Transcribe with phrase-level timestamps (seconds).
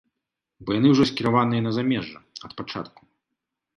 [0.65, 2.19] Бо яны ужо скіраваныя на замежжа,
[2.49, 3.01] ад пачатку.